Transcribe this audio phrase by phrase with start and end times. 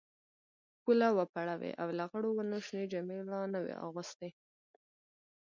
[0.81, 4.29] پوله وپړه وې او لغړو ونو شنې جامې لا نه وې اغوستي.